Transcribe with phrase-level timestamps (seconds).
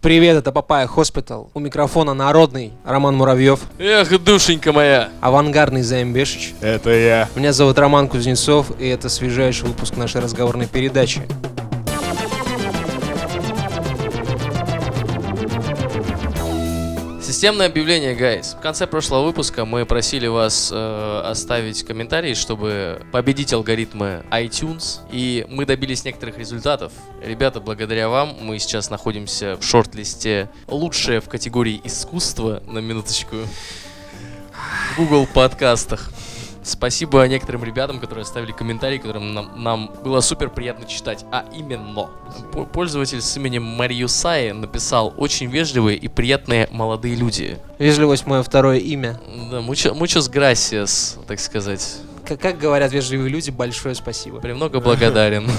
[0.00, 1.50] Привет, это Papaya Hospital.
[1.54, 5.08] У микрофона народный Роман Муравьев, Эх, душенька моя.
[5.20, 6.54] авангардный Заим Бешич.
[6.60, 7.28] Это я.
[7.34, 11.22] Меня зовут Роман Кузнецов, и это свежайший выпуск нашей разговорной передачи.
[17.38, 18.56] Системное объявление, guys.
[18.58, 24.98] В конце прошлого выпуска мы просили вас э, оставить комментарии, чтобы победить алгоритмы iTunes.
[25.12, 26.92] И мы добились некоторых результатов.
[27.22, 34.96] Ребята, благодаря вам мы сейчас находимся в шорт-листе лучшее в категории искусство, на минуточку, в
[34.96, 36.10] Google подкастах.
[36.68, 41.24] Спасибо некоторым ребятам, которые оставили комментарии, которым нам, нам было супер приятно читать.
[41.32, 42.10] А именно,
[42.52, 47.56] по- пользователь с именем Мариусай написал «Очень вежливые и приятные молодые люди».
[47.78, 49.18] Вежливость мое второе имя.
[49.50, 51.96] Да, mucho- muchos gracias, так сказать.
[52.26, 54.38] Как, как говорят вежливые люди, большое спасибо.
[54.40, 55.50] Премного благодарен.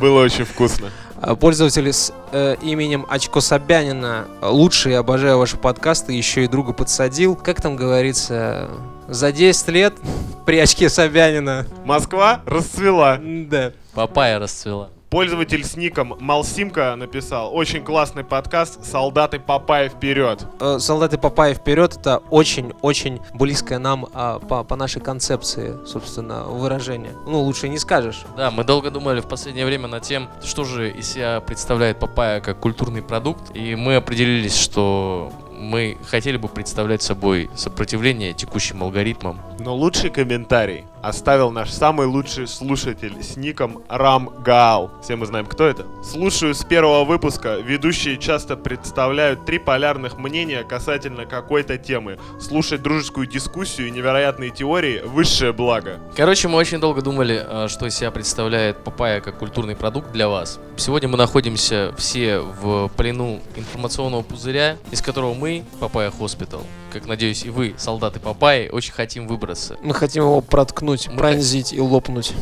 [0.00, 0.90] Было очень вкусно.
[1.22, 4.26] А, Пользователь с э, именем Очко Собянина.
[4.42, 7.36] Лучший, обожаю ваши подкасты, еще и друга подсадил.
[7.36, 8.70] Как там говорится,
[9.08, 9.94] за 10 лет
[10.46, 11.66] при очке Собянина.
[11.84, 13.18] Москва расцвела.
[13.20, 13.72] Да.
[13.94, 14.90] Папая расцвела.
[15.10, 17.52] Пользователь с ником Малсимка написал.
[17.52, 18.84] Очень классный подкаст.
[18.84, 20.46] Солдаты Папай вперед.
[20.60, 27.10] Э, Солдаты Папая вперед это очень-очень близкое нам а, по, по нашей концепции, собственно, выражение.
[27.26, 28.22] Ну, лучше не скажешь.
[28.36, 32.40] Да, мы долго думали в последнее время над тем, что же из себя представляет Папая
[32.40, 33.50] как культурный продукт.
[33.52, 39.40] И мы определились, что мы хотели бы представлять собой сопротивление текущим алгоритмам.
[39.58, 44.90] Но лучший комментарий оставил наш самый лучший слушатель с ником Рам Гаал.
[45.02, 45.86] Все мы знаем, кто это.
[46.02, 47.56] Слушаю с первого выпуска.
[47.56, 52.18] Ведущие часто представляют три полярных мнения касательно какой-то темы.
[52.40, 56.00] Слушать дружескую дискуссию и невероятные теории– высшее благо.
[56.16, 60.28] Короче, мы очень долго думали, э, что из себя представляет Папая как культурный продукт для
[60.28, 60.58] вас.
[60.76, 67.44] Сегодня мы находимся все в плену информационного пузыря, из которого мы, Papaya Hospital, как надеюсь
[67.44, 69.76] и вы, солдаты Папайи, очень хотим выбраться.
[69.82, 72.34] Мы хотим его проткнуть, Мы пронзить и лопнуть.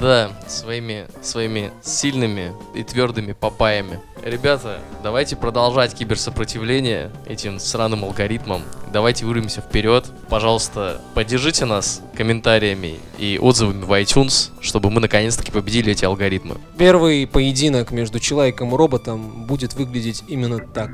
[0.00, 4.00] Да, своими, своими сильными и твердыми папаями.
[4.24, 8.62] Ребята, давайте продолжать киберсопротивление этим сраным алгоритмам.
[8.92, 10.06] Давайте вырвемся вперед.
[10.28, 16.56] Пожалуйста, поддержите нас комментариями и отзывами в iTunes, чтобы мы наконец-таки победили эти алгоритмы.
[16.76, 20.90] Первый поединок между человеком и роботом будет выглядеть именно так.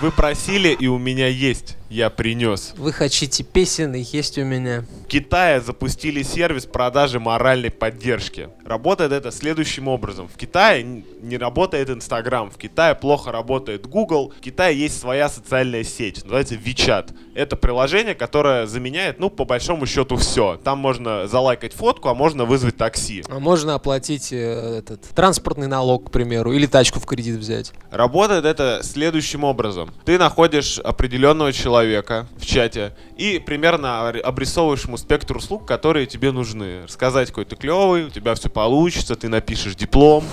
[0.00, 1.76] Вы просили, и у меня есть.
[1.90, 2.72] Я принес.
[2.76, 4.84] Вы хотите песен, и есть у меня.
[5.04, 8.48] В Китае запустили сервис продажи моральной поддержки.
[8.64, 10.28] Работает это следующим образом.
[10.28, 15.82] В Китае не работает Инстаграм, в Китае плохо работает Google, в Китае есть своя социальная
[15.82, 17.12] сеть, называется WeChat.
[17.34, 20.60] Это приложение, которое заменяет, ну, по большому счету, все.
[20.62, 23.24] Там можно залайкать фотку, а можно вызвать такси.
[23.28, 27.72] А можно оплатить э, этот транспортный налог, к примеру, или тачку в кредит взять.
[27.90, 29.90] Работает это следующим образом.
[30.04, 36.84] Ты находишь определенного человека в чате и примерно обрисовываешь ему спектр услуг, которые тебе нужны.
[36.84, 40.24] Рассказать, какой ты клевый, у тебя все получится, ты напишешь диплом.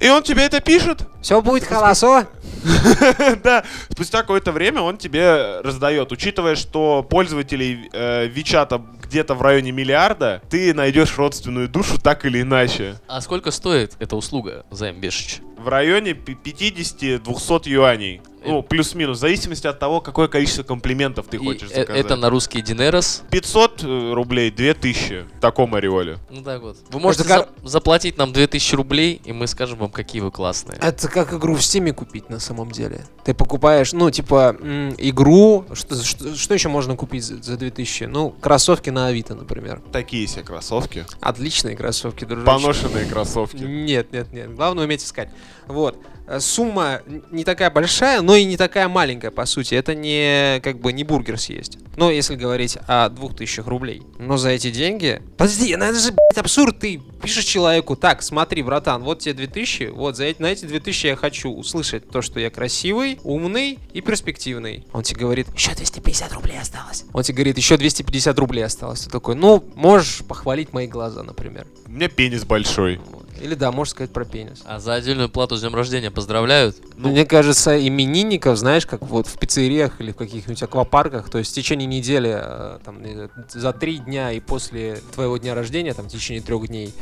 [0.00, 1.02] И он тебе это пишет.
[1.22, 2.24] Все будет хорошо.
[3.42, 6.12] Да, спустя какое-то время он тебе раздает.
[6.12, 12.40] Учитывая, что пользователей э, Вичата где-то в районе миллиарда, ты найдешь родственную душу так или
[12.42, 12.96] иначе.
[13.08, 15.40] А сколько стоит эта услуга, Займ Бешич?
[15.58, 18.20] В районе пи- 50-200 юаней.
[18.44, 22.04] Ну, плюс-минус, в зависимости от того, какое количество комплиментов ты И хочешь э- заказать.
[22.04, 23.22] это на русский Динерос.
[23.30, 26.18] 500 э, рублей, 2000 в таком ореоле.
[26.30, 26.76] Ну так вот.
[26.90, 30.78] Вы можете за- заплатить нам 2000 рублей, и мы скажем вам, какие вы классные.
[30.80, 33.04] Это как игру в стиме купить на самом деле.
[33.24, 35.64] Ты покупаешь, ну, типа, м, игру.
[35.72, 38.04] Что, что, что еще можно купить за, за 2000?
[38.04, 39.80] Ну, кроссовки на Авито, например.
[39.92, 41.04] Такие себе кроссовки.
[41.20, 42.46] Отличные кроссовки, дружище.
[42.46, 43.56] Поношенные кроссовки.
[43.62, 44.54] Нет, нет, нет.
[44.54, 45.30] Главное уметь искать.
[45.66, 45.96] Вот.
[46.32, 49.74] Э, Сумма не такая большая, но и не такая маленькая, по сути.
[49.74, 51.78] Это не как бы не бургер съесть.
[51.96, 54.02] Но если говорить о 2000 рублей.
[54.18, 55.22] Но за эти деньги...
[55.36, 56.78] Подожди, ну это же, блядь, абсурд.
[56.78, 61.06] Ты пишешь человеку, так, смотри, братан, вот тебе 2000, вот за эти, на эти 2000
[61.06, 64.86] я хочу услышать то, что я красивый, умный и перспективный.
[64.92, 67.04] Он тебе говорит, еще 250 рублей осталось.
[67.12, 69.02] Он тебе говорит, еще 250 рублей осталось.
[69.02, 71.66] Ты такой, ну, можешь похвалить мои глаза, например.
[71.86, 73.00] У меня пенис большой.
[73.10, 73.26] Вот.
[73.42, 74.62] Или да, можешь сказать про пенис.
[74.64, 76.76] А за отдельную плату с днем рождения поздравляют?
[76.96, 81.50] Ну, мне кажется, именинников, знаешь, как вот в пиццериях или в каких-нибудь аквапарках, то есть
[81.50, 86.08] в течение недели, э, там, э, за три дня и после твоего дня рождения, там,
[86.08, 86.94] в течение трех дней,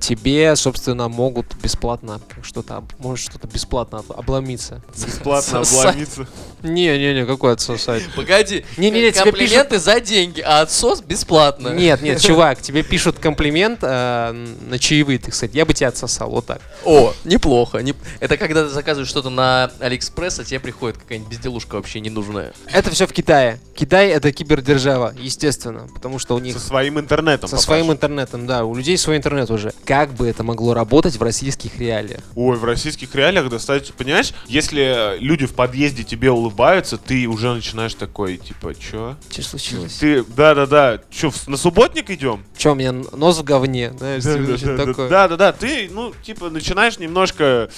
[0.00, 4.80] тебе, собственно, могут бесплатно что-то, может что-то бесплатно об- обломиться.
[4.96, 5.86] Бесплатно Сосать.
[5.86, 6.26] обломиться.
[6.62, 8.02] Не-не-не, какой отсосать?
[8.16, 11.68] Погоди, Не-не-не, тебе комплименты за деньги, а отсос бесплатно.
[11.68, 14.32] Нет, нет, чувак, тебе пишут комплимент э,
[14.68, 16.60] на чаевые, ты, кстати, я бы тебя отсосал, вот так.
[16.84, 17.78] О, неплохо.
[17.78, 22.52] не- Это когда ты заказываешь что-то на Алиэкспресс, а тебе приходит какая-нибудь безделушка вообще ненужная.
[22.72, 23.60] Это все в Китае.
[23.76, 27.48] Китай это кибердержава, естественно, потому что у них Со своим интернетом.
[27.48, 27.64] со папаша.
[27.66, 29.57] своим интернетом, да, у людей свой интернет уже.
[29.84, 32.20] Как бы это могло работать в российских реалиях?
[32.34, 37.94] Ой, в российских реалиях достаточно, понимаешь, если люди в подъезде тебе улыбаются, ты уже начинаешь
[37.94, 39.16] такой, типа, чё?
[39.30, 39.94] Что случилось?
[39.94, 42.44] Ты, да-да-да, чё, на субботник идем?
[42.56, 45.08] Че, у меня нос в говне, знаешь, типа, что-то такое.
[45.08, 47.70] Да-да-да, ты, ну, типа, начинаешь немножко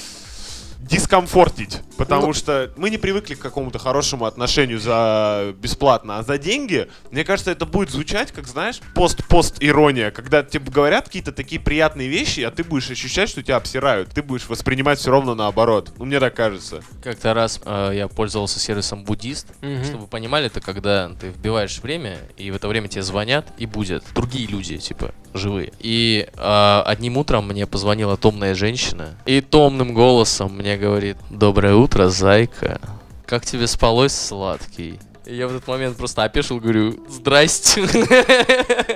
[0.82, 6.38] дискомфортить, потому Ну- что мы не привыкли к какому-то хорошему отношению за бесплатно, а за
[6.38, 12.08] деньги, мне кажется, это будет звучать, как, знаешь, пост-пост-ирония, когда тебе говорят какие-то такие приятные
[12.08, 15.92] вещи, а ты будешь ощущать, что тебя обсирают, ты будешь воспринимать все ровно наоборот.
[15.98, 16.82] Ну, мне так кажется.
[17.02, 19.48] Как-то раз э, я пользовался сервисом Буддист.
[19.60, 19.84] Мгм.
[19.84, 23.66] Чтобы вы понимали, это когда ты вбиваешь время, и в это время тебе звонят, и
[23.66, 25.72] будет другие люди, типа, живые.
[25.78, 32.08] И э, одним утром мне позвонила томная женщина, и томным голосом мне говорит, «Доброе утро,
[32.08, 32.80] зайка.
[33.26, 37.82] Как тебе спалось, сладкий?» И я в этот момент просто опешил, говорю, «Здрасте».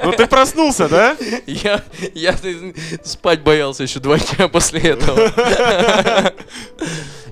[0.03, 1.17] Ну, ты проснулся, да?
[1.47, 1.83] Я,
[2.15, 2.35] я
[3.05, 5.31] спать боялся еще два дня после этого.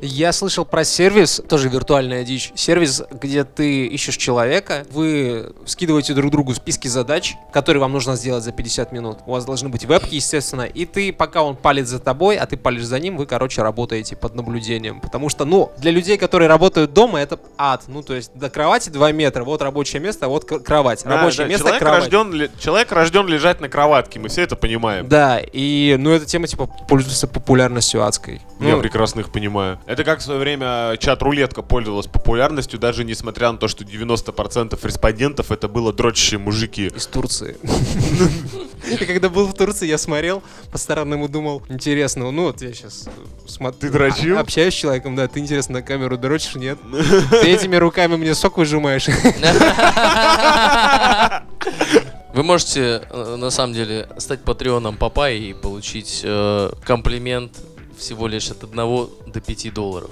[0.04, 2.50] Я слышал про сервис, тоже виртуальная дичь.
[2.56, 8.43] Сервис, где ты ищешь человека, вы скидываете друг другу списки задач, которые вам нужно сделать
[8.43, 9.19] за 50 минут.
[9.26, 12.56] У вас должны быть вебки, естественно, и ты, пока он палит за тобой, а ты
[12.56, 15.00] палишь за ним, вы, короче, работаете под наблюдением.
[15.00, 17.84] Потому что, ну, для людей, которые работают дома, это ад.
[17.87, 21.04] Ну, то есть до кровати 2 метра, вот рабочее место, а вот кровать.
[21.04, 22.12] Да, Рабочее да, место, человек кровать.
[22.12, 25.06] рожден, человек рожден лежать на кроватке, мы все это понимаем.
[25.06, 28.40] Да, и, ну, эта тема, типа, пользуется популярностью адской.
[28.58, 29.78] Я Ну, прекрасно их понимаю.
[29.93, 35.53] Это как в свое время чат-рулетка пользовалась популярностью, даже несмотря на то, что 90% респондентов
[35.53, 36.87] это было дрочащие мужики.
[36.87, 37.59] из Турции.
[38.91, 42.73] И когда был в Турции, я смотрел по сторонам и думал, интересно, ну вот я
[42.73, 43.06] сейчас
[43.47, 43.81] смотрю.
[43.81, 44.39] Ты дрочил?
[44.39, 46.79] Общаюсь с человеком, да, ты интересно на камеру дрочишь, нет?
[47.31, 49.09] Ты этими руками мне сок выжимаешь.
[52.33, 57.59] Вы можете, э, на самом деле, стать патреоном Папай и получить э, комплимент
[58.02, 58.76] всего лишь от 1
[59.26, 60.10] до 5 долларов.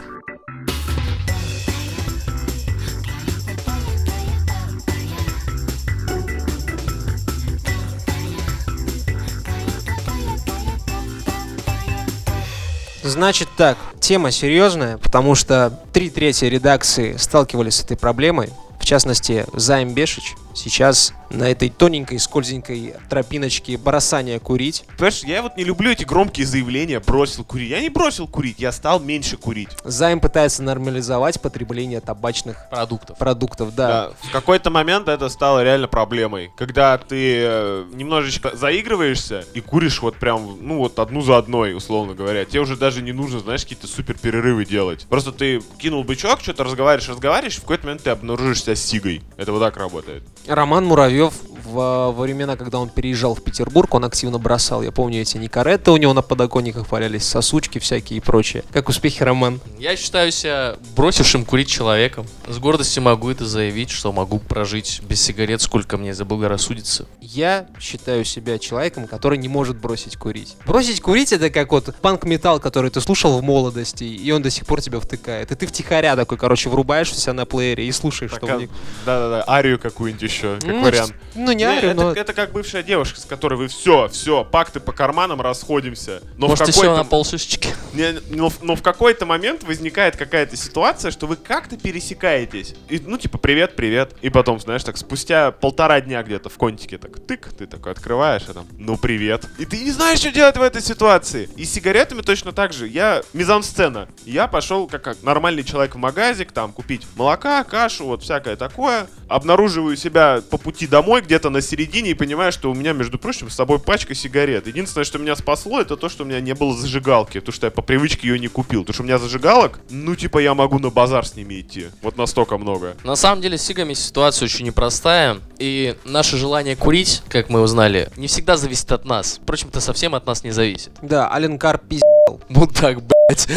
[13.02, 18.50] Значит так, тема серьезная, потому что три трети редакции сталкивались с этой проблемой.
[18.78, 24.85] В частности, Займ Бешич сейчас на этой тоненькой, скользенькой тропиночке бросания курить.
[24.97, 27.71] Понимаешь, я вот не люблю эти громкие заявления «бросил курить».
[27.71, 29.69] Я не бросил курить, я стал меньше курить.
[29.85, 33.17] Займ пытается нормализовать потребление табачных Продуктов.
[33.19, 33.88] продуктов, да.
[33.88, 36.50] Да, в какой-то момент это стало реально проблемой.
[36.56, 42.15] Когда ты э, немножечко заигрываешься и куришь вот прям, ну вот одну за одной, условно
[42.15, 42.44] говоря.
[42.44, 45.06] Тебе уже даже не нужно, знаешь, какие-то супер перерывы делать.
[45.09, 49.23] Просто ты кинул бычок, что-то разговариваешь, разговариваешь, в какой-то момент ты обнаружишь себя сигой.
[49.37, 50.23] Это вот так работает.
[50.47, 54.82] Роман Муравьев в, во времена, когда он переезжал в Петербург, он активно бросал.
[54.82, 58.64] Я помню эти никареты у него на подоконниках валялись, сосучки всякие и прочее.
[58.72, 59.61] Как успехи, Роман?
[59.78, 62.26] Я считаю себя бросившим курить человеком.
[62.49, 67.06] С гордостью могу это заявить, что могу прожить без сигарет, сколько мне заблагорассудится.
[67.21, 70.56] Я считаю себя человеком, который не может бросить курить.
[70.66, 74.66] Бросить курить это как вот панк-металл, который ты слушал в молодости, и он до сих
[74.66, 75.52] пор тебя втыкает.
[75.52, 78.71] И ты втихаря такой, короче, врубаешь себя на плеере и слушаешь, что Пока- в них.
[79.06, 81.14] Да-да-да, арию какую-нибудь еще, как Ну, вариант.
[81.35, 82.12] Ну, арию, это, но...
[82.12, 86.23] это как бывшая девушка, с которой вы все, все, пакты по карманам, расходимся.
[86.37, 87.75] Но Может, в еще какой-то на полшишечки.
[87.93, 92.75] Не, но, но в какой-то момент возникает какая-то ситуация, что вы как-то пересекаетесь.
[92.88, 94.14] И, ну, типа, привет, привет.
[94.23, 98.43] И потом, знаешь, так, спустя полтора дня где-то в контике, так, тык, ты такой открываешь,
[98.49, 99.47] а там, ну, привет.
[99.59, 101.49] И ты не знаешь, что делать в этой ситуации.
[101.57, 102.88] И с сигаретами точно так же.
[102.88, 104.09] Я, мизансцена.
[104.25, 109.07] Я пошел, как, как нормальный человек в магазик, там, купить молока, кашу, вот всякое такое.
[109.29, 113.19] Обнаруживаю себя по пути домой где-то где-то на середине и понимаю, что у меня, между
[113.19, 114.66] прочим, с собой пачка сигарет.
[114.66, 117.71] Единственное, что меня спасло, это то, что у меня не было зажигалки, потому что я
[117.71, 118.83] по привычке ее не купил.
[118.83, 121.87] Потому что у меня зажигалок, ну, типа, я могу на базар с ними идти.
[122.02, 122.97] Вот настолько много.
[123.04, 128.11] На самом деле с сигами ситуация очень непростая, и наше желание курить, как мы узнали,
[128.16, 129.40] не всегда зависит от нас.
[129.42, 130.92] Впрочем, это совсем от нас не зависит.
[131.02, 132.20] Да, Аленкар пиздец.
[132.49, 133.49] Мудак, блядь.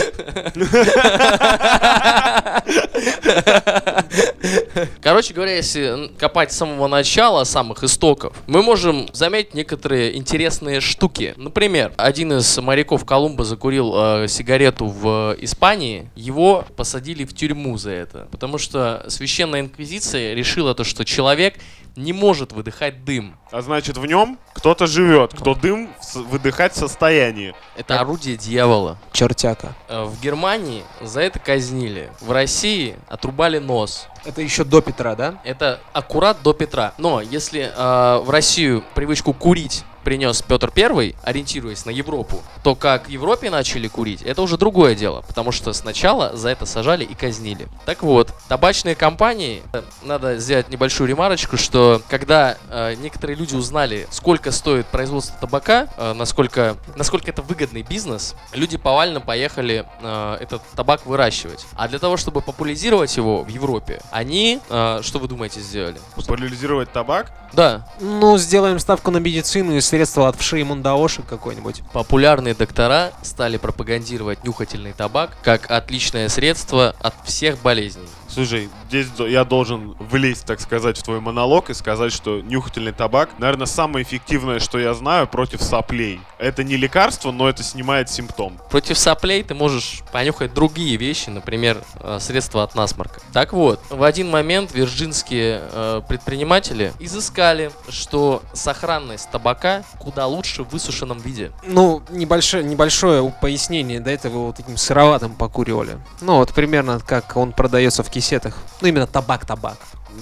[5.01, 11.33] Короче говоря, если копать с самого начала, самых истоков, мы можем заметить некоторые интересные штуки.
[11.37, 17.91] Например, один из моряков Колумба закурил э, сигарету в Испании, его посадили в тюрьму за
[17.91, 21.55] это, потому что священная инквизиция решила то, что человек
[21.95, 23.38] не может выдыхать дым.
[23.51, 27.53] А значит, в нем кто-то живет, кто дым выдыхать в состоянии.
[27.75, 28.97] Это орудие дьявола.
[29.12, 29.73] Чертяка.
[29.88, 32.09] Э, В Германии за это казнили.
[32.21, 34.07] В России отрубали нос.
[34.25, 35.39] Это еще до Петра, да?
[35.43, 36.93] Это аккурат до Петра.
[36.97, 43.07] Но если э, в Россию привычку курить принес Петр Первый, ориентируясь на Европу, то как
[43.07, 47.13] в Европе начали курить, это уже другое дело, потому что сначала за это сажали и
[47.13, 47.67] казнили.
[47.86, 54.07] Так вот, табачные компании, э, надо сделать небольшую ремарочку, что когда э, некоторые люди узнали,
[54.12, 60.62] сколько стоит производство табака, э, насколько, насколько это выгодный бизнес, люди повально поехали э, этот
[60.75, 61.65] табак выращивать.
[61.75, 65.98] А для того, чтобы популяризировать его в Европе, они, э, что вы думаете, сделали?
[66.15, 67.31] Популяризировать табак.
[67.53, 71.83] Да, Ну, сделаем ставку на медицину и средства от вши мундаошек какой-нибудь.
[71.93, 78.07] популярные доктора стали пропагандировать нюхательный табак как отличное средство от всех болезней.
[78.33, 83.29] Слушай, здесь я должен влезть, так сказать, в твой монолог и сказать, что нюхательный табак,
[83.37, 86.19] наверное, самое эффективное, что я знаю против соплей.
[86.39, 88.59] Это не лекарство, но это снимает симптом.
[88.71, 93.21] Против соплей ты можешь понюхать другие вещи, например, э, средства от насморка.
[93.33, 100.69] Так вот, в один момент вирджинские э, предприниматели изыскали, что сохранность табака куда лучше в
[100.69, 101.51] высушенном виде.
[101.67, 103.99] Ну, небольшое, небольшое пояснение.
[103.99, 105.99] До этого вот таким сыроватым покуривали.
[106.21, 108.57] Ну, вот примерно как он продается в кисетах.
[108.81, 109.77] Ну, именно табак-табак.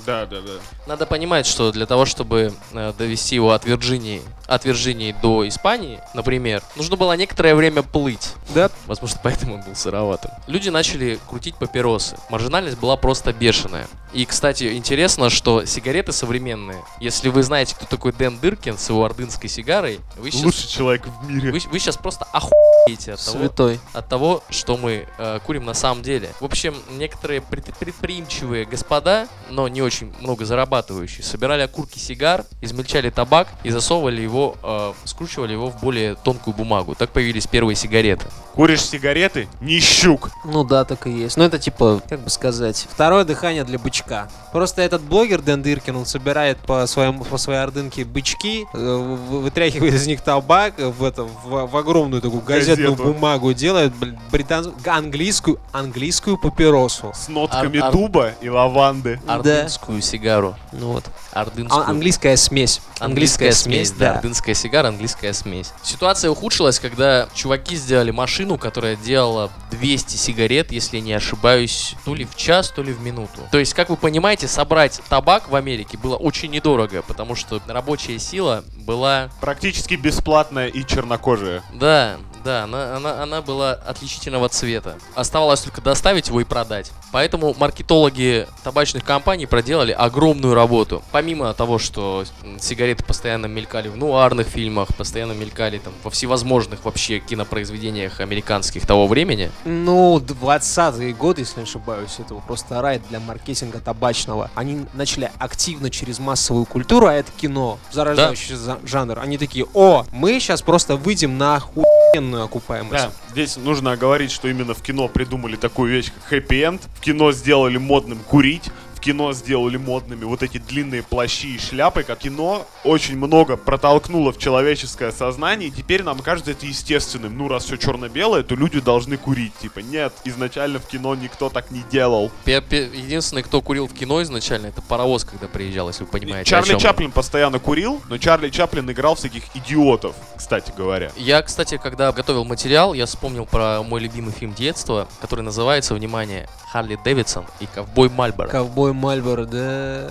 [0.06, 0.54] Да, да, да.
[0.88, 6.00] Надо понимать, что для того, чтобы э, довести его от Вирджинии, от Вирджинии до Испании,
[6.14, 8.34] например, нужно было некоторое время плыть.
[8.56, 8.70] Да?
[8.88, 10.32] Возможно, поэтому он был сыроватым.
[10.48, 12.18] Люди начали крутить папиросы.
[12.30, 13.88] Маржинальность была просто бешеная.
[14.14, 19.06] И, кстати, интересно, что сигареты современные, если вы знаете, кто такой Дэн Дыркин с его
[19.06, 21.52] ордынской сигарой, вы сейчас, Лучший человек в мире.
[21.52, 23.80] вы, вы сейчас просто охуеете от того, Святой.
[23.94, 26.30] от того, что мы э, курим на самом деле.
[26.42, 33.10] В общем, некоторые пред- предприимчивые господа, но не очень много зарабатывающие, собирали окурки сигар, измельчали
[33.10, 36.96] табак и засовывали его, э, скручивали его в более тонкую бумагу.
[36.96, 38.26] Так появились первые сигареты.
[38.56, 39.48] Куришь сигареты?
[39.62, 40.30] Нищук.
[40.44, 41.38] Ну да, так и есть.
[41.38, 44.28] Ну это типа, как бы сказать, второе дыхание для бычка.
[44.52, 49.40] Просто этот блогер Дэн Дыркин, он собирает по, своему, по своей ордынке бычки, э, вы-
[49.42, 53.14] вытряхивает из них табак э, в, это, в, в огромную такую газетную Газету.
[53.14, 54.74] бумагу, делает блин, британ...
[54.86, 57.12] английскую, английскую папиросу.
[57.16, 59.20] С нотками Ар- ар- дуба и лаванды.
[59.26, 59.70] Да.
[59.72, 60.56] Ордынскую сигару.
[60.74, 61.06] Ну вот.
[61.32, 61.84] Ордынскую.
[61.84, 62.82] А- английская смесь.
[63.00, 64.16] Английская смесь, да.
[64.16, 65.72] Ордынская сигара, английская смесь.
[65.82, 72.14] Ситуация ухудшилась, когда чуваки сделали машину, которая делала 200 сигарет, если я не ошибаюсь, то
[72.14, 73.42] ли в час, то ли в минуту.
[73.52, 78.20] То есть, как вы понимаете, собрать табак в Америке было очень недорого, потому что рабочая
[78.20, 81.64] сила была Практически бесплатная и чернокожая.
[81.74, 84.96] да, да, она, она, она была отличительного цвета.
[85.14, 86.92] Оставалось только доставить его и продать.
[87.12, 91.04] Поэтому маркетологи табачных компаний проделали огромную работу.
[91.12, 92.24] Помимо того, что
[92.60, 99.06] сигареты постоянно мелькали в нуарных фильмах, постоянно мелькали там во всевозможных вообще кинопроизведениях американских того
[99.06, 99.52] времени.
[99.66, 104.50] Ну, 20-е годы, если не ошибаюсь, это просто рай для маркетинга табачного.
[104.56, 109.20] Они начали активно через массовую культуру, а это кино, зарождающий за- жанр.
[109.20, 112.92] Они такие, о, мы сейчас просто выйдем на охуенную окупаемость.
[112.94, 116.82] Да, здесь нужно оговорить, что именно в кино придумали такую вещь, как хэппи-энд.
[116.96, 118.64] В кино сделали модным курить.
[119.02, 124.38] Кино сделали модными вот эти длинные плащи и шляпы, как кино очень много протолкнуло в
[124.38, 127.38] человеческое сознание, и теперь нам кажется это естественным.
[127.38, 129.54] Ну, раз все черно-белое, то люди должны курить.
[129.58, 132.32] Типа, нет, изначально в кино никто так не делал.
[132.46, 136.50] Единственный, кто курил в кино изначально, это паровоз, когда приезжал, если вы понимаете.
[136.50, 136.78] Чарли.
[136.78, 141.12] Чаплин постоянно курил, но Чарли Чаплин играл всяких идиотов, кстати говоря.
[141.16, 146.48] Я, кстати, когда готовил материал, я вспомнил про мой любимый фильм детства, который называется, внимание,
[146.72, 148.48] Харли Дэвидсон и Ковбой Мальборо.
[148.48, 150.10] Ковбой ковбой Мальборо, да,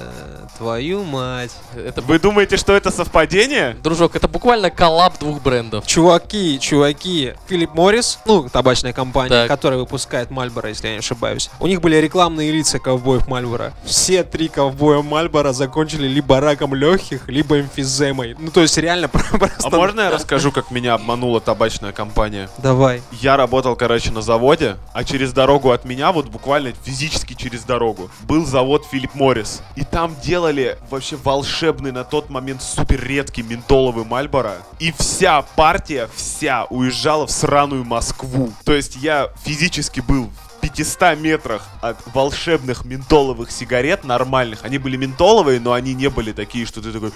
[0.59, 1.53] твою мать.
[1.77, 3.77] Это, Вы думаете, что это совпадение?
[3.83, 5.87] дружок, это буквально коллаб двух брендов.
[5.87, 9.49] Чуваки, чуваки, Филипп Моррис, ну, табачная компания, Так.
[9.49, 11.51] которая выпускает Мальборо, если я не ошибаюсь.
[11.61, 13.73] У них были рекламные лица ковбоев Мальборо.
[13.85, 18.37] Все три ковбоя Мальборо закончили либо раком легких, либо эмфиземой.
[18.39, 19.49] Ну, то есть реально просто...
[19.65, 22.49] А можно я расскажу, как меня обманула табачная компания?
[22.59, 23.03] Давай.
[23.13, 28.11] Я работал, короче, на заводе, а через дорогу от меня, вот буквально физически через дорогу,
[28.23, 29.63] был завод Филипп Моррис.
[29.77, 34.57] И там делали вообще волшебный на тот момент супер редкий ментоловый Мальборо.
[34.79, 38.53] И вся партия, вся уезжала в сраную Москву.
[38.65, 44.61] То есть я физически был в 500 метрах от волшебных ментоловых сигарет нормальных.
[44.63, 47.11] Они были ментоловые, но они не были такие, что ты такой...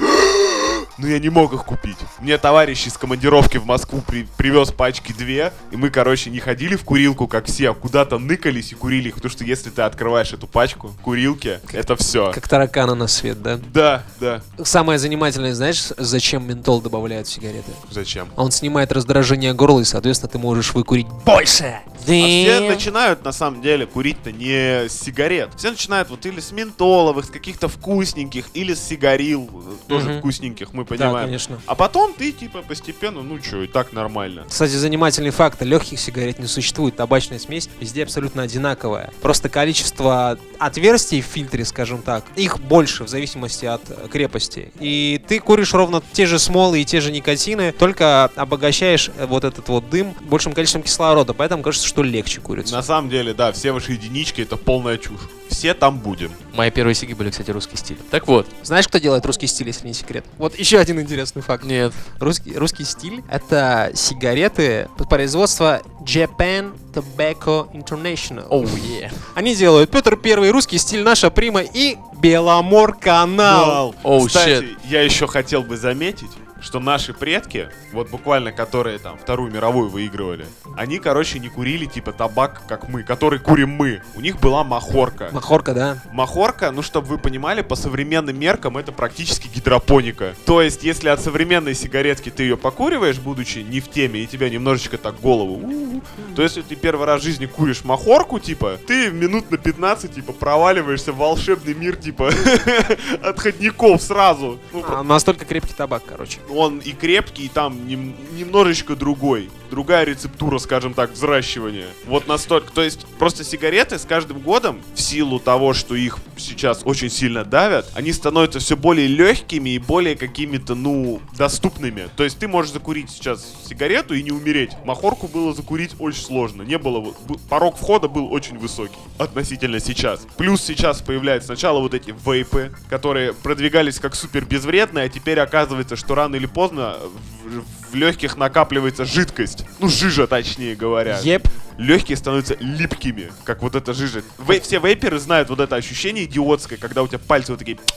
[0.97, 1.97] Ну я не мог их купить.
[2.21, 6.77] Мне товарищ из командировки в Москву при- привез пачки две, и мы, короче, не ходили
[6.77, 10.33] в курилку, как все, а куда-то ныкались и курили их, потому что если ты открываешь
[10.33, 12.31] эту пачку в курилке, это все.
[12.33, 13.59] Как таракана на свет, да?
[13.73, 14.41] Да, да.
[14.63, 17.73] Самое занимательное, знаешь, зачем ментол добавляют в сигареты?
[17.91, 18.29] Зачем?
[18.37, 21.81] Он снимает раздражение горла, и, соответственно, ты можешь выкурить больше.
[22.07, 25.51] А все начинают, на самом деле, курить-то не с сигарет.
[25.57, 30.19] Все начинают вот или с ментоловых, с каких-то вкусненьких, или с сигарил, э, тоже Мгм.
[30.19, 31.27] вкусненьких, мы Да, понимаем.
[31.27, 31.61] конечно.
[31.67, 34.45] А потом ты, типа, постепенно, ну что, и так нормально.
[34.49, 35.63] Кстати, занимательный факт.
[35.63, 36.97] Легких сигарет не существует.
[36.97, 39.11] Табачная смесь везде абсолютно одинаковая.
[39.23, 44.73] Просто количество отверстий в фильтре, скажем так, их больше в зависимости от э, крепости.
[44.81, 49.45] И ты куришь ровно те же смолы и те же никотины, только обогащаешь э, вот
[49.45, 51.33] этот вот дым большим количеством кислорода.
[51.35, 52.75] Поэтому кажется, что легче курится.
[52.75, 55.21] На самом деле, да, все ваши единички это полная чушь.
[55.51, 56.33] Все там будем.
[56.55, 57.99] Мои первые сиги были, кстати, русский стиль.
[58.11, 58.47] Так вот.
[58.63, 60.25] Знаешь, кто делает русский стиль, если не секрет?
[60.39, 61.65] Вот еще один интересный факт.
[61.65, 61.93] Нет.
[62.19, 68.47] Русский, русский стиль— это сигареты производства Japan Tobacco International.
[68.49, 69.13] Оу, е.
[69.35, 73.95] Они делают Петр Первый, русский стиль, наша прима и Беломор канал.
[74.03, 74.79] Оу, Кстати, щет.
[74.87, 76.31] я еще хотел бы заметить,
[76.65, 82.13] что наши предки, вот буквально которые там Вторую мировую выигрывали, они, короче, не курили типа
[82.13, 84.03] табак, как мы, который курим мы.
[84.15, 85.29] У них была махорка.
[85.31, 85.99] Махорка, да?
[86.13, 90.35] Махорка, ну, чтобы вы понимали, по современным меркам это практически гидропоника.
[90.47, 94.49] То есть, если от современной сигаретки ты ее покуриваешь, будучи не в теме, и тебя
[94.49, 96.03] немножечко так голову, у-у-у,
[96.35, 100.33] то если ты первый раз в жизни куришь махорку, типа, ты минут на 15, типа,
[100.33, 102.31] проваливаешься в волшебный мир, типа,
[103.23, 104.59] отходников сразу.
[104.73, 106.39] Ну, А, настолько крепкий табак, короче.
[106.55, 109.51] Он и крепкий, и там нем- немножечко другой.
[109.75, 111.89] Другая рецептура, скажем так, взращивания.
[112.07, 112.71] Вот настолько.
[112.73, 117.45] То есть, просто сигареты с каждым годом, в силу того, что их сейчас очень сильно
[117.45, 122.09] давят, они становятся все более легкими и более какими-то, ну, доступными.
[122.17, 124.71] То есть, ты можешь закурить сейчас сигарету и не умереть.
[124.85, 126.63] Махорку было закурить очень сложно.
[126.63, 127.13] Не было...
[127.49, 130.25] Порог входа был очень высокий относительно сейчас.
[130.37, 135.97] Плюс сейчас появляются сначала вот эти вейпы, которые продвигались как супер безвредные, а теперь оказывается,
[135.97, 136.97] что рано или поздно
[137.45, 139.65] в, легких накапливается жидкость.
[139.79, 141.19] Ну, жижа, точнее говоря.
[141.23, 141.47] Еп.
[141.79, 144.23] Легкие становятся липкими, как вот эта жижа.
[144.39, 147.79] Вей- все вейперы знают вот это ощущение идиотское, когда у тебя пальцы вот такие...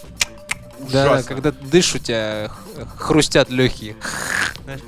[0.91, 1.27] Да, Ужасно.
[1.36, 2.49] когда ты дышишь, у тебя
[2.97, 3.95] хрустят легкие.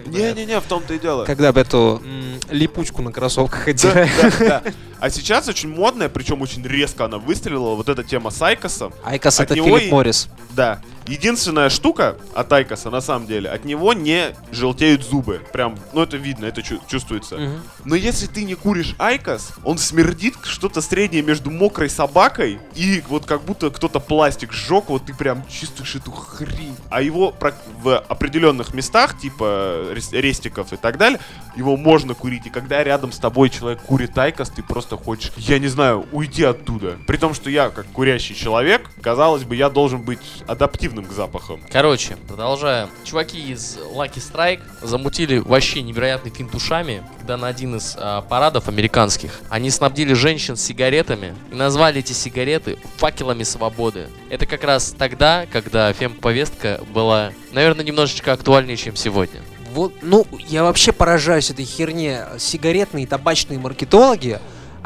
[0.06, 1.26] Не-не-не, в том-то и дело.
[1.26, 4.10] Когда бы эту м, липучку на кроссовках Да, отдираешь.
[4.40, 4.64] да, да.
[5.00, 8.94] А сейчас очень модная, причем очень резко она выстрелила, вот эта тема с Айкосом.
[9.04, 10.28] IQOS От это него Philip и- Morris.
[10.52, 10.82] Да.
[11.08, 15.42] Единственная штука от Айкоса, на самом деле, от него не желтеют зубы.
[15.52, 17.36] Прям, ну это видно, это чу- чувствуется.
[17.38, 17.62] Мгм.
[17.86, 23.26] Но если ты не куришь IQOS, он смердит что-то среднее между мокрой собакой и вот
[23.26, 26.76] как будто кто-то пластик сжег, вот ты прям чувствуешь эту хрень.
[26.92, 27.34] А его
[27.82, 31.20] в определенных местах, типа рес- рестиков и так далее,
[31.56, 32.46] его можно курить.
[32.46, 36.44] И когда рядом с тобой человек курит IQOS, ты просто хочешь, я не знаю, уйти
[36.44, 36.98] оттуда.
[37.08, 41.62] При том, что я, как курящий человек, казалось бы, я должен быть адаптивным к запахам.
[41.72, 42.90] Короче, продолжаем.
[43.04, 48.68] Чуваки из Lucky Strike замутили вообще невероятный финт ушами, когда на один из а, парадов
[48.68, 54.08] американских они снабдили женщин сигаретами и назвали эти сигареты факелами свободы.
[54.30, 59.42] Это как раз тогда, когда фем-повестка была, наверное, немножечко актуальнее, чем сегодня.
[59.72, 62.26] Вот, ну, я вообще поражаюсь этой херне.
[62.40, 64.40] Сигаретные и табачные маркетологи,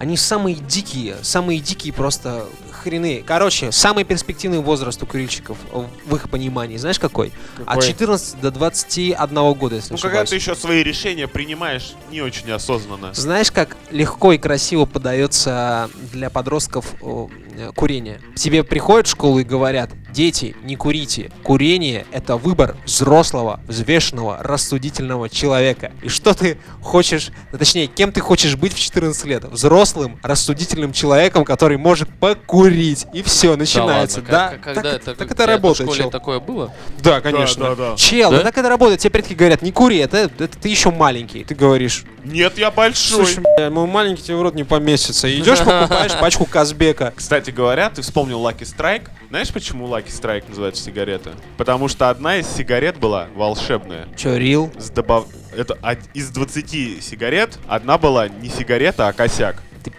[0.03, 3.23] они самые дикие, самые дикие просто хрены.
[3.25, 7.31] Короче, самый перспективный возраст у курильщиков в их понимании, знаешь какой?
[7.65, 7.87] От Какой?
[7.87, 13.13] 14 до 21 года, если Ну, когда ты еще свои решения принимаешь не очень осознанно.
[13.13, 18.19] Знаешь, как легко и красиво подается для подростков о, э, курение?
[18.35, 21.31] Тебе приходят в школу и говорят, Дети, не курите.
[21.41, 25.91] Курение– это выбор взрослого, взвешенного, рассудительного человека.
[26.03, 29.43] И что ты хочешь, точнее, кем ты хочешь быть в 14 лет?
[29.45, 33.07] Взрослым, рассудительным человеком, который может покурить.
[33.11, 34.21] И все, начинается.
[34.21, 36.11] Да, Да, ладно, как- когда так, это, так это работает, в школе чел.
[36.11, 36.71] такое было?
[37.01, 37.69] Да, конечно.
[37.69, 37.97] Да, да, да.
[37.97, 38.37] Чел, Да?
[38.37, 38.43] да?
[38.43, 38.99] так это работает.
[38.99, 41.43] Тебе предки говорят, не кури, это, это ты еще маленький.
[41.43, 43.25] Ты говоришь, Нет, я большой.
[43.25, 45.27] слушай, бля, мой маленький тебе в рот не поместится.
[45.33, 47.13] Идешь, покупаешь пачку Казбека.
[47.15, 49.09] Кстати говоря, ты вспомнил Lucky Strike.
[49.29, 51.33] Знаешь, почему Lucky Strike называется сигарета?
[51.57, 54.07] Потому что одна из сигарет была волшебная.
[54.15, 54.71] Че, рил?
[54.77, 55.27] С добав...
[55.55, 55.77] Это
[56.13, 59.61] из 20 сигарет одна была не сигарета, а косяк.
[59.83, 59.91] Ты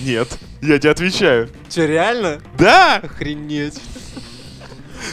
[0.00, 0.28] Нет,
[0.60, 1.48] я тебе отвечаю.
[1.68, 2.40] Че, реально?
[2.58, 2.96] Да!
[2.96, 3.80] Охренеть.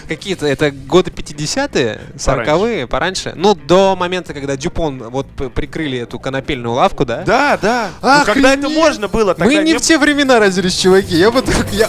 [0.08, 3.34] Какие-то, это годы 50-е, 40-е, пораньше.
[3.36, 7.24] Ну, до момента, когда Дюпон вот прикрыли эту конопельную лавку, да?
[7.24, 7.90] Да, да.
[8.02, 8.26] Ну, Охренеть!
[8.34, 11.16] когда это можно было, тогда Мы не не в те времена родились, чуваки.
[11.16, 11.68] Я бы так...
[11.72, 11.88] Я...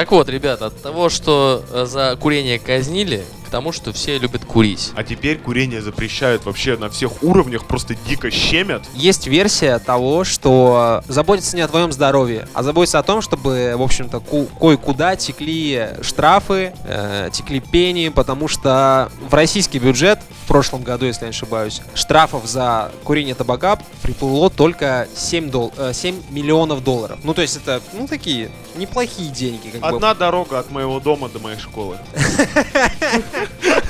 [0.00, 4.92] Так вот, ребята, от того, что э, за курение казнили, тому, что все любят курить.
[4.94, 8.82] А теперь курение запрещают вообще на всех уровнях, просто дико щемят.
[8.94, 13.82] Есть версия того, что заботиться не о твоем здоровье, а заботиться о том, чтобы, в
[13.82, 20.82] общем-то, ку- кое-куда текли штрафы, э, текли пени, потому что в российский бюджет в прошлом
[20.82, 26.22] году, если я не ошибаюсь, штрафов за курение табака приплыло только 7, дол- э, 7
[26.30, 27.18] миллионов долларов.
[27.22, 29.68] Ну, то есть это, ну, такие неплохие деньги.
[29.70, 29.86] Как бы.
[29.88, 31.96] Одна дорога от моего дома до моей школы.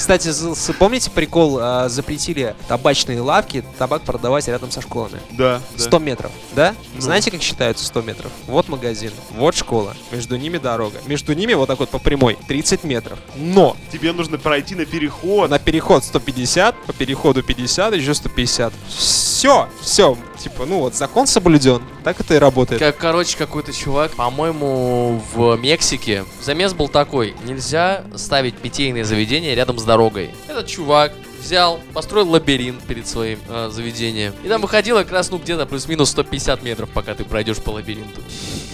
[0.01, 0.31] Кстати,
[0.79, 5.21] помните прикол, э, запретили табачные лавки, табак продавать рядом со школами?
[5.33, 5.85] Да, да.
[5.85, 6.75] 100 метров, да?
[6.95, 7.03] Ну.
[7.03, 8.33] Знаете, как считаются 100 метров?
[8.47, 10.97] Вот магазин, вот школа, между ними дорога.
[11.07, 13.19] Между ними вот так вот по прямой 30 метров.
[13.37, 15.51] Но Тебе нужно пройти на переход.
[15.51, 18.73] на переход 150, по переходу 50, еще 150.
[18.89, 20.17] Все, все.
[20.43, 21.83] Типа, ну вот закон соблюден.
[22.03, 22.81] Так это и работает.
[22.81, 29.79] Как, короче, какой-то чувак, по-моему, в Мексике, замес был такой, нельзя ставить питейные заведения рядом
[29.79, 30.31] с дорогой.
[30.47, 34.33] Этот чувак взял, построил лабиринт перед своим э, заведением.
[34.45, 38.21] И там выходило как раз, ну, где-то плюс-минус 150 метров, пока ты пройдешь по лабиринту.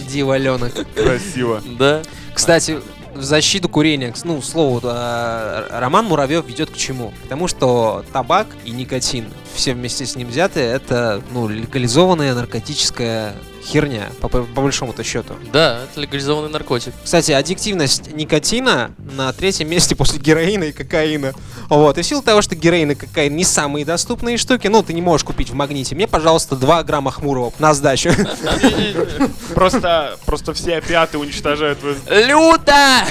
[0.07, 0.73] Диваленок.
[0.93, 1.63] Красиво.
[1.79, 2.03] Да.
[2.35, 2.77] Кстати,
[3.15, 7.13] в защиту курения, ну, к слову, э, Роман Муравьев ведет к чему?
[7.25, 9.25] К тому, что табак и никотин,
[9.55, 13.33] все вместе с ним взятые, это, ну, легализованная наркотическая
[13.67, 15.33] херня, по, по большому-то счету.
[15.51, 16.93] Да, это легализованный наркотик.
[17.03, 21.33] Кстати, аддиктивность никотина на третьем месте после героина и кокаина.
[21.69, 21.97] Вот.
[21.97, 25.01] И в силу того, что героин и кокаин не самые доступные штуки, ну, ты не
[25.01, 25.95] можешь купить в магните.
[25.95, 28.11] Мне, пожалуйста, 2 грамма хмурого на сдачу.
[29.53, 31.79] Просто, просто все опиаты уничтожают...
[32.09, 33.05] Люта!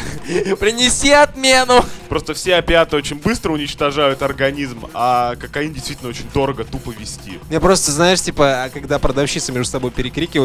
[0.58, 1.84] Принеси отмену!
[2.08, 7.40] Просто все опиаты очень быстро уничтожают организм, а кокаин действительно очень дорого тупо вести.
[7.48, 9.90] Мне просто, знаешь, типа, а когда продавщицы между собой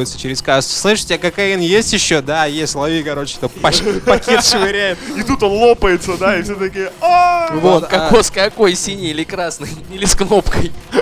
[0.02, 2.22] перекрикиваются через кассу, слышь, у тебя кокаин есть еще?
[2.22, 3.50] Да, есть, лови, короче, то
[4.06, 4.98] пакет швыряет.
[5.16, 6.92] И тут он лопается, да, и все такие...
[7.02, 9.70] «А!» Вот, а- Кокос какой, синий или красный?
[9.94, 10.72] Или с кнопкой?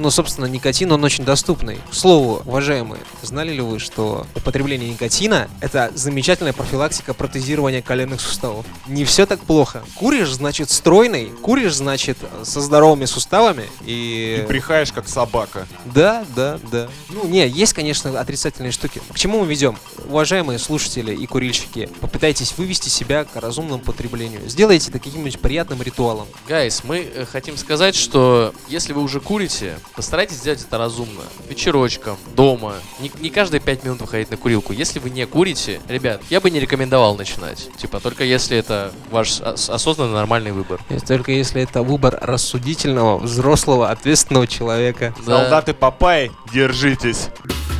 [0.00, 1.78] Ну, собственно, никотин, он очень доступный.
[1.90, 8.64] К слову, уважаемые, знали ли вы, что употребление никотина– это замечательная профилактика протезирования коленных суставов?
[8.86, 9.82] Не все так плохо.
[9.96, 14.42] Куришь, значит, стройный, куришь, значит, со здоровыми суставами и...
[14.42, 15.68] И брехаешь, как собака.
[15.84, 16.88] Да, да, да.
[17.10, 19.02] Ну, не, есть, конечно, отрицательные штуки.
[19.12, 19.76] К чему мы ведем?
[20.08, 24.48] Уважаемые слушатели и курильщики, попытайтесь вывести себя к разумному потреблению.
[24.48, 26.26] Сделайте это каким-нибудь приятным ритуалом.
[26.48, 31.22] Гайс, мы э, хотим сказать, что если вы уже курите, постарайтесь сделать это разумно.
[31.48, 32.74] Вечерочком, дома.
[33.00, 34.72] Не, не каждые пять минут выходить на курилку.
[34.72, 37.68] Если вы не курите, ребят, я бы не рекомендовал начинать.
[37.76, 40.80] Типа, только если это ваш ос- осознанный нормальный выбор.
[40.88, 45.14] И Только если это выбор рассудительного, взрослого, ответственного человека.
[45.26, 45.38] Да.
[45.40, 47.28] Солдаты Папай, держитесь.—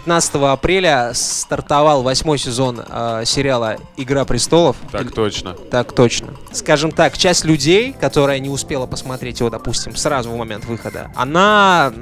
[0.00, 4.76] 15 апреля стартовал восьмой сезон э, сериала «Игра престолов».
[4.90, 5.52] Так точно.
[5.52, 6.28] Так точно.
[6.52, 11.92] Скажем так, часть людей, которая не успела посмотреть его, допустим, сразу в момент выхода, она...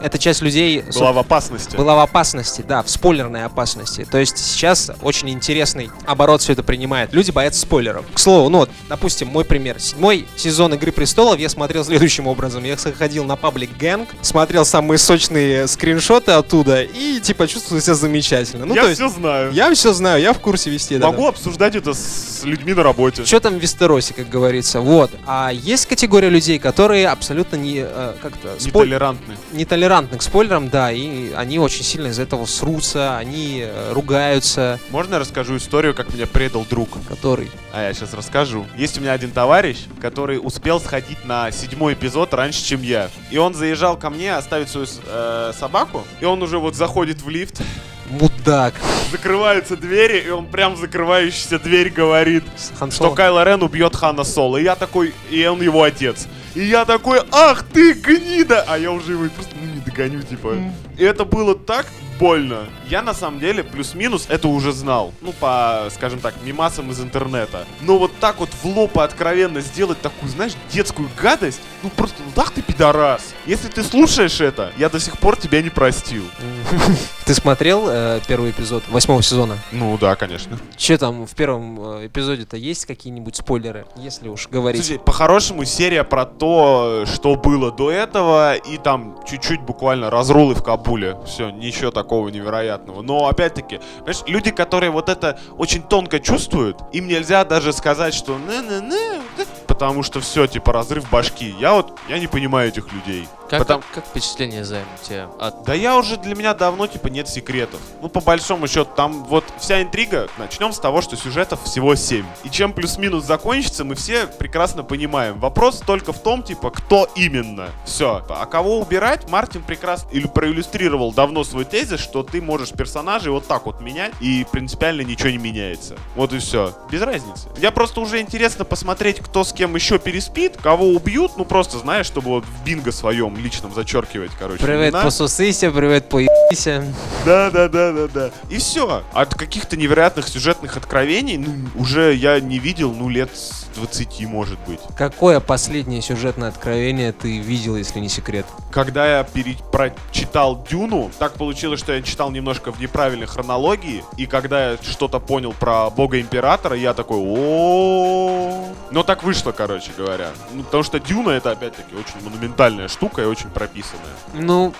[0.00, 0.82] Эта часть людей...
[0.98, 1.76] Была в опасности.
[1.76, 4.06] была в опасности, да, в спойлерной опасности.
[4.10, 7.12] То есть сейчас очень интересный оборот все это принимает.
[7.12, 8.06] Люди боятся спойлеров.
[8.14, 9.78] К слову, ну вот, допустим, мой пример.
[9.78, 12.64] Седьмой сезон Игры престолов я смотрел следующим образом.
[12.64, 18.64] Я заходил на паблик Гэнг, смотрел самые сочные скриншоты оттуда и типа почувствовал себя замечательно.
[18.66, 19.52] Ну, я то есть, все знаю.
[19.52, 20.98] я все знаю, я в курсе вести.
[20.98, 23.24] да, Могу обсуждать это с людьми на работе.
[23.24, 24.80] Что там в Вестеросе, как говорится.
[24.80, 25.10] Вот.
[25.26, 29.36] А есть категория людей, которые абсолютно не э, как-то спой- Нетолерантны.
[29.52, 35.14] нетолерантны к спойлерам, да, и они очень сильно из этого срутся, они э, ругаются, Можно
[35.14, 36.88] я расскажу историю, как меня предал друг?
[37.08, 37.50] который.
[37.72, 38.66] А я сейчас расскажу.
[38.76, 43.08] Есть у меня один товарищ, который успел сходить на седьмой эпизод раньше, чем я.
[43.30, 46.04] И он заезжал ко мне оставить свою э, собаку.
[46.20, 47.62] И он уже вот заходит в лифт,
[48.10, 48.74] Мудак.
[49.10, 52.44] закрываются двери, и он прям закрывающаяся дверь говорит,
[52.78, 53.14] Хан что.
[53.14, 54.58] Кайло Рен убьет Хана Соло.
[54.58, 56.28] И я такой, и он его отец.
[56.54, 58.64] И я такой, ах ты гнида!
[58.68, 60.56] А я уже его просто ну, не догоню, типа.
[60.98, 61.86] И это было так
[62.18, 62.66] больно.
[62.88, 65.14] Я на самом деле плюс-минус это уже знал.
[65.22, 67.66] Ну, по, скажем так, мимасам из интернета.
[67.80, 72.16] Но вот так вот в лоб и откровенно сделать такую, знаешь, детскую гадость, ну просто,
[72.24, 73.34] ну так ты пидорас.
[73.46, 76.24] Если ты слушаешь это, я до сих пор тебя не простил.
[77.26, 79.58] Ты смотрел э, первый эпизод восьмого сезона?
[79.70, 80.58] Ну да, конечно.
[80.76, 84.84] Че там в первом э, эпизоде-то есть какие-нибудь спойлеры, если уж говорить?
[84.84, 90.62] Слушай, по-хорошему серия про то, что было до этого, и там чуть-чуть буквально разрулы в
[90.62, 91.16] Кабуле.
[91.26, 93.02] Все, ничего такого невероятного.
[93.02, 98.38] Но опять-таки, понимаешь, люди, которые вот это очень тонко чувствуют, им нельзя даже сказать, что
[98.38, 99.44] не-не-не, да»,
[99.82, 101.56] потому что все, типа, разрыв башки.
[101.58, 103.26] Я вот, я не понимаю этих людей.
[103.50, 105.64] Как, Потом- как, как впечатление займ у тебя от...
[105.64, 107.80] Да я уже для меня давно, типа, нет секретов.
[108.00, 112.24] Ну, по большому счету, там вот вся интрига, начнем с того, что сюжетов всего 7.
[112.44, 115.38] И чем плюс-минус закончится, мы все прекрасно понимаем.
[115.38, 117.68] Вопрос только в том, типа, кто именно.
[117.84, 118.24] Все.
[118.30, 123.46] А кого убирать, Мартин прекрасно или проиллюстрировал давно свой тезис, что ты можешь персонажей вот
[123.48, 125.96] так вот менять, и принципиально ничего не меняется.
[126.14, 126.72] Вот и все.
[126.90, 127.48] Без разницы.
[127.58, 132.06] Я просто уже интересно посмотреть, кто с кем еще переспит, кого убьют, ну просто, знаешь,
[132.06, 134.62] чтобы вот в бинго своем личном зачеркивать, короче.
[134.64, 135.02] Привет, имена.
[135.04, 136.84] посусыся, привет, поебися.
[137.24, 138.30] Да, да, да, да, да.
[138.50, 139.02] И все.
[139.12, 144.58] От каких-то невероятных сюжетных откровений, ну, уже я не видел, ну, лет с 20, может
[144.66, 144.80] быть.
[144.96, 148.44] Какое последнее сюжетное откровение ты видел, если не секрет?
[148.70, 154.26] Когда я пере- прочитал Дюну, так получилось, что я читал немножко в неправильной хронологии, и
[154.26, 160.30] когда я что-то понял про Бога Императора, я такой, о Ну, так вышло, короче говоря.
[160.52, 164.02] Ну, потому что Дюна это, опять-таки, очень монументальная штука и очень прописанная.
[164.34, 164.74] Ну,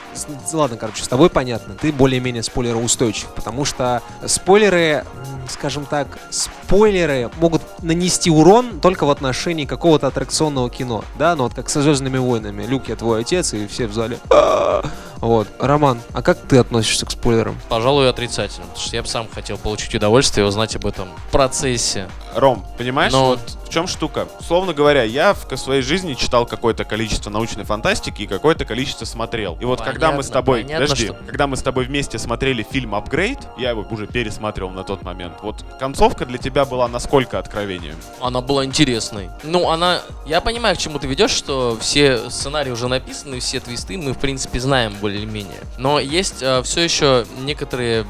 [0.52, 1.74] ладно, короче, с тобой понятно.
[1.74, 5.04] Ты более-менее спойлероустойчив, потому что спойлеры,
[5.48, 11.54] скажем так, спойлеры могут нанести урон только в отношении какого-то аттракционного кино, да, ну вот
[11.54, 12.64] как со Звездными войнами.
[12.64, 14.18] Люк, я твой отец, и все в зале.
[14.30, 14.88] «А-а-а».
[15.22, 15.46] Вот.
[15.60, 17.56] Роман, а как ты относишься к спойлерам?
[17.68, 18.66] Пожалуй, отрицательно.
[18.66, 22.08] Потому что я бы сам хотел получить удовольствие и узнать об этом процессе.
[22.34, 23.40] Ром, понимаешь, Но- вот
[23.72, 24.28] чем штука?
[24.38, 29.56] Условно говоря, я в своей жизни читал какое-то количество научной фантастики и какое-то количество смотрел.
[29.60, 32.18] И вот когда мы с Понятно, тобой, понятно, подожди, что- когда мы с тобой вместе
[32.18, 36.86] смотрели фильм «Апгрейд», я его уже пересматривал на тот момент, вот концовка для тебя была
[36.88, 37.96] насколько откровением?
[38.20, 39.30] Она была интересной.
[39.42, 40.02] Ну, она...
[40.26, 44.18] Я понимаю, к чему ты ведешь, что все сценарии уже написаны, все твисты мы, в
[44.18, 45.60] принципе, знаем более-менее.
[45.78, 48.06] Но есть все еще некоторые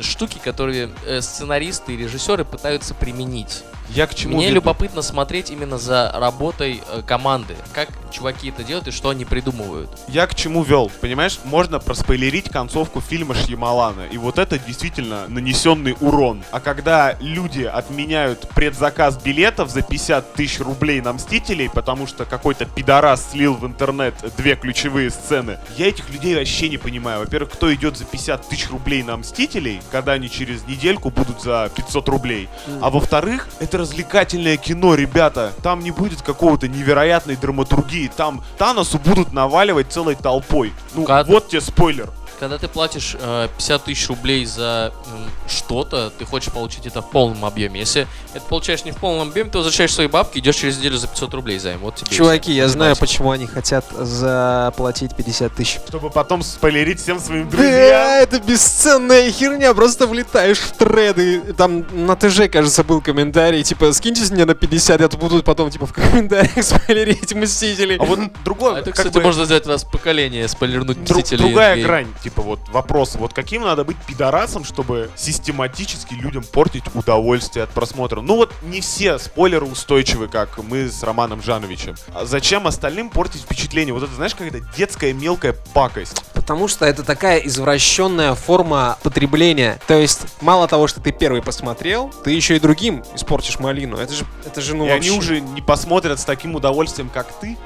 [0.00, 3.62] штуки, которые э, сценаристы и режиссеры пытаются применить.
[3.94, 4.56] Я к чему Мне веду?
[4.56, 7.56] любопытно смотреть именно за работой э, команды.
[7.72, 9.90] Как чуваки это делают и что они придумывают.
[10.08, 11.38] Я к чему вел, понимаешь?
[11.44, 16.42] Можно проспойлерить концовку фильма Шьямалана, и вот это действительно нанесенный урон.
[16.50, 22.66] А когда люди отменяют предзаказ билетов за 50 тысяч рублей на Мстителей, потому что какой-то
[22.66, 27.20] пидорас слил в интернет две ключевые сцены, я этих людей вообще не понимаю.
[27.20, 31.70] Во-первых, кто идет за 50 тысяч рублей на Мстителей, когда они через недельку будут за
[31.74, 32.48] 500 рублей?
[32.80, 35.52] А во-вторых, это развлекательное кино, ребята.
[35.62, 38.10] Там не будет какого-то невероятной драматургии.
[38.14, 40.72] Там Таносу будут наваливать целой толпой.
[40.94, 42.10] Ну, Когда- вот тебе спойлер.
[42.40, 47.10] Когда ты платишь э, 50 тысяч рублей за м, что-то, ты хочешь получить это в
[47.10, 47.80] полном объеме.
[47.80, 51.06] Если это получаешь не в полном объеме, ты возвращаешь свои бабки, идешь через неделю за
[51.06, 51.80] 500 рублей займ.
[51.80, 55.78] Вот тебе Чуваки, я знаю, почему они хотят заплатить 50 тысяч.
[55.86, 58.08] Чтобы потом спойлерить всем своим Да, друзьям.
[58.22, 61.40] это бесценная херня, просто влетаешь в треды.
[61.58, 65.70] Там на ТЖ, кажется, был комментарий, типа, скиньтесь мне на 50, я тут буду потом,
[65.70, 67.96] типа, в комментариях спойлерить Мстителей.
[67.96, 71.40] А вот другой, А это, кстати, бы, можно сделать раз поколение, спойлернуть дру- Мстителей.
[71.44, 77.64] другая грань, типа вот вопрос, вот каким надо быть пидорасом, чтобы систематически людям портить удовольствие
[77.64, 78.20] от просмотра.
[78.20, 81.96] Ну вот не все спойлеры устойчивы, как мы с Романом Жановичем.
[82.14, 83.92] А зачем остальным портить впечатление?
[83.92, 86.22] Вот это, знаешь, какая-то детская мелкая пакость.
[86.34, 89.80] Потому что это такая извращенная форма потребления.
[89.86, 93.96] То есть, мало того, что ты первый посмотрел, ты еще и другим испортишь малину.
[93.96, 95.08] Это же, это же ну И вообще...
[95.08, 97.56] они уже не посмотрят с таким удовольствием, как ты.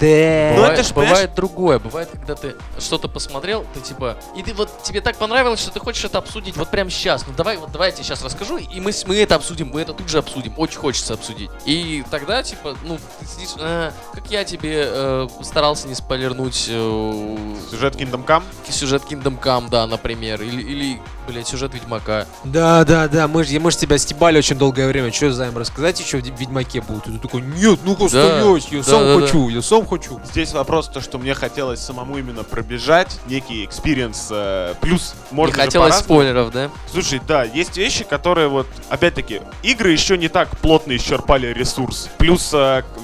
[0.00, 0.50] Да.
[0.50, 1.78] Ну, бывает, это ж, бывает другое.
[1.78, 5.80] Бывает, когда ты что-то посмотрел, ты типа, и ты вот тебе так понравилось, что ты
[5.80, 7.26] хочешь это обсудить вот прямо сейчас.
[7.26, 9.92] Ну давай, вот давай я тебе сейчас расскажу, и мы, мы это обсудим, мы это
[9.94, 10.54] тут же обсудим.
[10.56, 11.50] Очень хочется обсудить.
[11.64, 17.36] И тогда, типа, ну, ты сидишь, «А, как я тебе э, старался не спойлернуть э,
[17.70, 18.42] Сюжет Kingdom Come?
[18.74, 22.26] сюжет Kingdom Come, да, например, или, или блядь, сюжет Ведьмака.
[22.44, 25.12] Да, да, да, мы же мы ж тебя стебали очень долгое время.
[25.12, 27.06] Что Заим, рассказать, что в Ведьмаке будет?
[27.08, 29.20] И ты такой, нет, ну-ка, Да, стоять, я да, сам да, да.
[29.20, 30.20] хочу, я сам хочу.
[30.24, 35.60] Здесь вопрос то, что мне хотелось самому именно пробежать, некий experience, э, плюс можно не
[35.60, 36.70] же хотелось спойлеров, да?
[36.92, 42.08] Слушай, да, есть вещи, которые вот, опять-таки, игры еще не так плотно исчерпали ресурс.
[42.18, 42.52] Плюс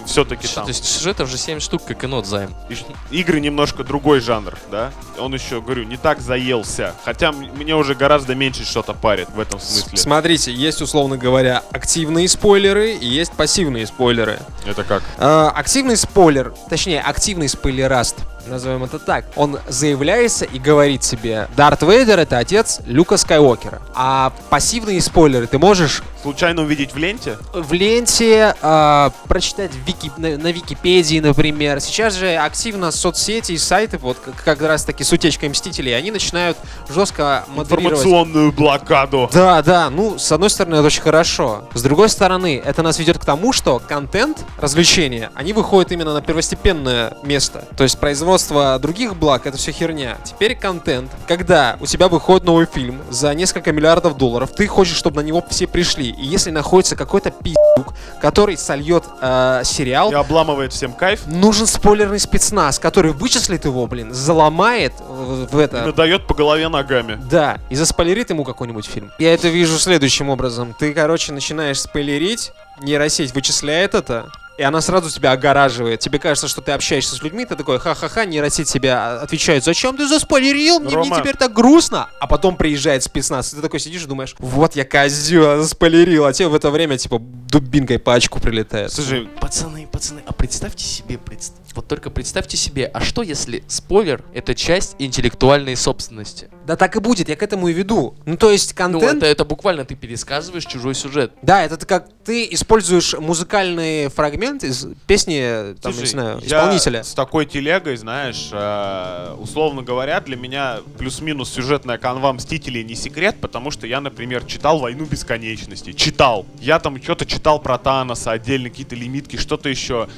[0.06, 2.54] все-таки Ш- там То есть сюжетов же 7 штук, как и нот Заим.
[2.68, 4.90] и- игры немножко другой жанр, да.
[5.18, 6.94] Он еще, говорю, не так заелся.
[7.04, 9.96] Хотя мне уже гораздо меньше что-то парит в этом смысле.
[9.96, 14.38] Смотрите, есть, условно говоря, активные спойлеры и есть пассивные спойлеры.
[14.66, 15.02] Это как?
[15.18, 21.82] А, активный спойлер, точнее, активный спойлераст, назовем это так, он заявляется и говорит себе, Дарт
[21.82, 23.80] Вейдер это отец Люка Скайуокера.
[23.94, 27.38] А пассивные спойлеры ты можешь Случайно увидеть в ленте?
[27.52, 31.80] в ленте а, прочитать Вики- на, на Википедии, например.
[31.80, 36.10] Сейчас же активно соцсети и сайты, вот как, как раз таки с утечкой Мстителей, они
[36.10, 36.56] начинают
[36.88, 39.30] жестко модерировать Информационную блокаду.
[39.32, 41.64] да, да, ну, с одной стороны, это очень хорошо.
[41.74, 46.20] С другой стороны, это нас ведет к тому, что контент, развлечения, они выходят именно на
[46.22, 47.64] первостепенное место.
[47.76, 50.18] То есть производство других благ— это все херня.
[50.24, 51.10] Теперь контент.
[51.26, 55.44] Когда у тебя выходит новый фильм за несколько миллиардов долларов, ты хочешь, чтобы на него
[55.48, 56.09] все пришли.
[56.10, 61.26] И если находится какой-то пиздюк, который сольет э, сериал, И обламывает всем кайф.
[61.26, 65.86] нужен спойлерный спецназ, который вычислит его, блин, заломает в, в И это...
[65.86, 67.18] надает по голове ногами.
[67.30, 69.10] Да, и заспойлерит ему какой-нибудь фильм.
[69.18, 70.74] Я это вижу следующим образом.
[70.78, 76.00] Ты, короче, начинаешь спойлерить, нейросеть вычисляет это, и она сразу тебя огораживает.
[76.00, 80.06] Тебе кажется, что ты общаешься с людьми, ты такой, ха-ха-ха, нейросеть тебя отвечает, зачем ты
[80.06, 80.80] заспойлерил?
[80.80, 82.10] Мне, мне теперь так грустно.
[82.20, 86.34] А потом приезжает спецназ, и ты такой сидишь и думаешь, вот я козел, заспойлерил, а
[86.34, 88.92] тебе в это время, типа, дубинкой по очку прилетает.
[88.92, 94.22] Слушай, Пацаны, пацаны, а представьте себе, предс- вот только представьте себе, а что если спойлер
[94.34, 96.48] это часть интеллектуальной собственности?
[96.66, 98.14] Да так и будет, я к этому и веду.
[98.26, 99.18] Ну, то есть Ну, контент...
[99.18, 101.32] это, это буквально ты пересказываешь чужой сюжет.
[101.42, 106.58] Да, это ты как ты используешь музыкальный фрагмент из песни, там, Слушай, не знаю, я
[106.58, 107.02] исполнителя.
[107.02, 113.36] с такой телегой, знаешь, э, условно говоря, для меня плюс-минус сюжетная канва Мстителей не секрет,
[113.40, 115.92] потому что я, например, читал «Войну бесконечности».
[115.92, 116.46] Читал.
[116.60, 120.08] Я там что-то читал про Таноса, отдельно какие-то лимитки, что-то еще.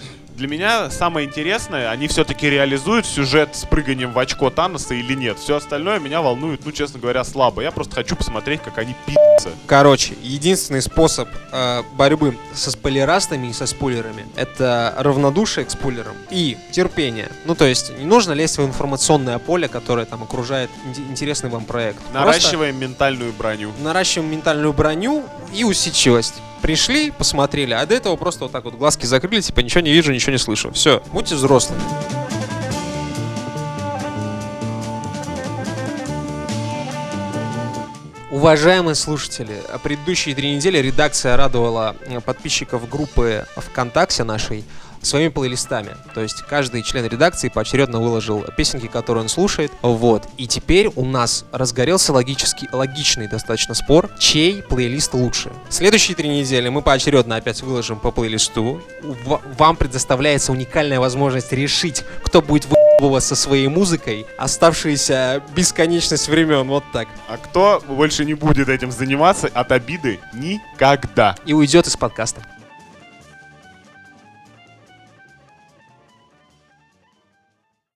[0.43, 5.39] Для меня самое интересное, они все-таки реализуют сюжет с прыганием в очко Таноса или нет.
[5.39, 7.63] Все остальное меня волнует, ну, честно говоря, слабо.
[7.63, 9.51] Я просто хочу посмотреть, как они пи***цы.
[9.69, 16.59] Короче, единственный способ э, борьбы со спойлерастами и со спойлерами это равнодушие к спойлерам и
[16.73, 17.31] терпение.
[17.45, 21.65] Ну, то есть, не нужно лезть в информационное поле, которое там окружает ин- интересный вам
[21.67, 21.99] проект.
[22.01, 23.71] Просто Наращиваем ментальную броню.
[23.79, 25.25] наращиваем ментальную броню
[25.55, 26.35] и усидчивость.
[26.63, 30.13] Пришли, посмотрели, а до этого просто вот так вот глазки закрыли, типа ничего не вижу,
[30.13, 30.71] ничего не слышу.
[30.71, 31.83] Все, будьте взрослыми.
[38.31, 44.65] Уважаемые слушатели, а предыдущие три недели редакция радовала э, подписчиков группы ВКонтакте нашей
[45.03, 45.91] своими плейлистами.
[46.15, 49.73] То есть каждый член редакции поочередно выложил песенки, которые он слушает.
[49.83, 50.29] Вот.
[50.37, 55.51] И теперь у нас разгорелся логический, логичный достаточно спор, чей плейлист лучше.
[55.69, 58.81] Следующие три недели мы поочередно опять выложим по плейлисту.
[59.03, 66.69] В- Вам предоставляется уникальная возможность решить, кто будет выебываться своей музыкой оставшиеся бесконечность времен.
[66.69, 67.09] Вот так.
[67.29, 71.37] А кто больше не будет этим заниматься от обиды никогда.
[71.45, 72.41] И уйдет из подкаста.